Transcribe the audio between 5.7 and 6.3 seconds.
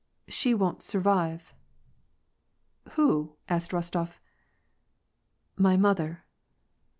mother.